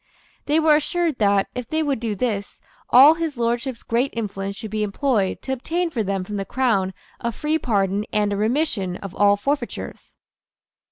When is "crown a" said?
6.43-7.31